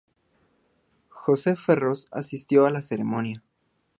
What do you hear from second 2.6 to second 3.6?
a la Ceremonia.